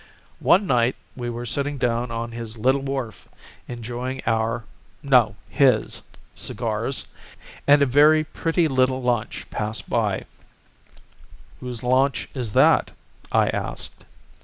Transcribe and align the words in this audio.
"One 0.39 0.65
night 0.65 0.95
we 1.15 1.29
were 1.29 1.45
sitting 1.45 1.77
down 1.77 2.09
on 2.09 2.31
his 2.31 2.57
little 2.57 2.81
wharf 2.81 3.27
enjoying 3.67 4.19
our 4.25 4.63
no, 5.03 5.35
his 5.47 6.01
cigars, 6.33 7.05
and 7.67 7.83
a 7.83 7.85
very 7.85 8.23
pretty 8.23 8.67
little 8.67 9.03
launch 9.03 9.45
passed 9.51 9.91
by. 9.91 10.25
"'Whose 11.59 11.83
launch 11.83 12.29
is 12.33 12.53
that?' 12.53 12.93
I 13.31 13.49
asked. 13.49 14.03